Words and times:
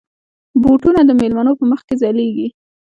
بوټونه 0.61 1.01
د 1.05 1.11
مېلمنو 1.19 1.51
په 1.59 1.63
مخ 1.71 1.81
کې 1.87 1.95
ځلېږي. 2.01 2.47